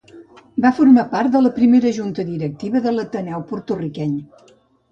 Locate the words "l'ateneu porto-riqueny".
2.99-4.21